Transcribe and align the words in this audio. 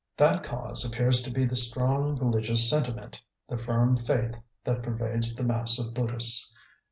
'That 0.17 0.41
cause 0.41 0.83
appears 0.83 1.21
to 1.21 1.29
be 1.29 1.45
the 1.45 1.55
strong 1.55 2.15
religious 2.15 2.67
sentiment, 2.67 3.19
the 3.47 3.55
firm 3.55 3.95
faith, 3.95 4.33
that 4.63 4.81
pervades 4.81 5.35
the 5.35 5.43
mass 5.43 5.77
of 5.77 5.93
Buddhists. 5.93 6.51